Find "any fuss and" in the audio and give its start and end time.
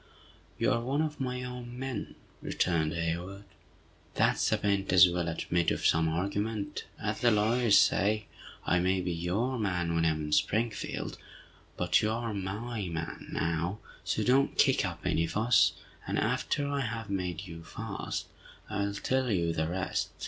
15.05-16.17